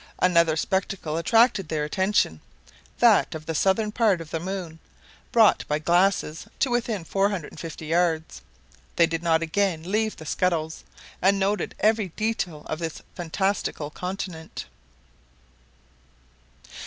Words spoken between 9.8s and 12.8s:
leave the scuttles, and noted every detail of